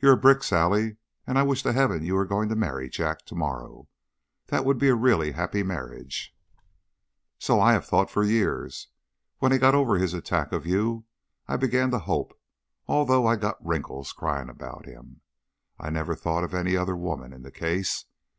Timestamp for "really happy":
4.94-5.62